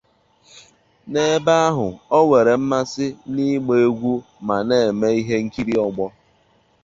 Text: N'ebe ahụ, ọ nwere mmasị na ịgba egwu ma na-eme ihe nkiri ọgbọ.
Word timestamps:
N'ebe 1.11 1.53
ahụ, 1.67 1.87
ọ 2.17 2.19
nwere 2.25 2.53
mmasị 2.61 3.05
na 3.33 3.41
ịgba 3.55 3.73
egwu 3.85 4.13
ma 4.45 4.55
na-eme 4.67 5.07
ihe 5.19 5.35
nkiri 5.45 5.73
ọgbọ. 5.85 6.05